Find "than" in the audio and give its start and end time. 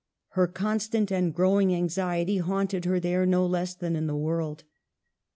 3.75-3.95